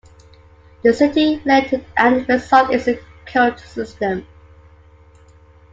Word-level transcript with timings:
The 0.81 0.93
city 0.95 1.37
relented 1.45 1.85
and 1.95 2.25
the 2.25 2.33
result 2.33 2.71
is 2.71 2.85
the 2.85 2.99
current 3.27 3.59
system. 3.59 4.25